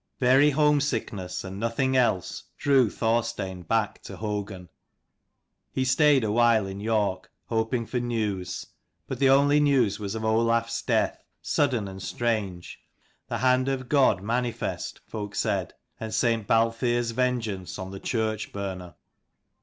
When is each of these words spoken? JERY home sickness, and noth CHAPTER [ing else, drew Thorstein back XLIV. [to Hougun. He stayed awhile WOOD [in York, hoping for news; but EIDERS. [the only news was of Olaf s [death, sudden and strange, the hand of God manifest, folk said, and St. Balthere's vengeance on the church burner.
JERY 0.19 0.49
home 0.49 0.81
sickness, 0.81 1.43
and 1.43 1.59
noth 1.59 1.73
CHAPTER 1.73 1.81
[ing 1.83 1.95
else, 1.95 2.43
drew 2.57 2.89
Thorstein 2.89 3.61
back 3.61 4.01
XLIV. 4.01 4.03
[to 4.05 4.17
Hougun. 4.17 4.69
He 5.71 5.85
stayed 5.85 6.23
awhile 6.23 6.63
WOOD 6.63 6.71
[in 6.71 6.79
York, 6.79 7.29
hoping 7.49 7.85
for 7.85 7.99
news; 7.99 8.65
but 9.05 9.19
EIDERS. 9.19 9.19
[the 9.19 9.29
only 9.29 9.59
news 9.59 9.99
was 9.99 10.15
of 10.15 10.25
Olaf 10.25 10.65
s 10.65 10.81
[death, 10.81 11.23
sudden 11.43 11.87
and 11.87 12.01
strange, 12.01 12.79
the 13.27 13.37
hand 13.37 13.69
of 13.69 13.89
God 13.89 14.23
manifest, 14.23 15.01
folk 15.05 15.35
said, 15.35 15.75
and 15.99 16.11
St. 16.11 16.47
Balthere's 16.47 17.11
vengeance 17.11 17.77
on 17.77 17.91
the 17.91 17.99
church 17.99 18.51
burner. 18.51 18.95